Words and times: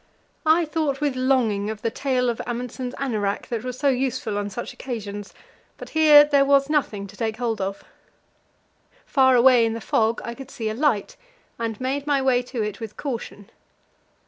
I 0.47 0.65
thought 0.65 0.99
with 0.99 1.15
longing 1.15 1.69
of 1.69 1.83
the 1.83 1.91
tail 1.91 2.27
of 2.27 2.41
Amundsen's 2.47 2.95
anorak 2.95 3.49
that 3.49 3.63
was 3.63 3.77
so 3.77 3.89
useful 3.89 4.35
on 4.35 4.49
such 4.49 4.73
occasions, 4.73 5.31
but 5.77 5.89
here 5.89 6.23
there 6.23 6.43
was 6.43 6.71
nothing 6.71 7.05
to 7.05 7.15
take 7.15 7.37
hold 7.37 7.61
of. 7.61 7.83
Far 9.05 9.35
away 9.35 9.63
in 9.63 9.73
the 9.73 9.79
fog 9.79 10.19
I 10.25 10.33
could 10.33 10.49
see 10.49 10.69
a 10.71 10.73
light, 10.73 11.17
and 11.59 11.79
made 11.79 12.07
my 12.07 12.19
way 12.19 12.41
to 12.41 12.63
it 12.63 12.79
with 12.79 12.97
caution. 12.97 13.51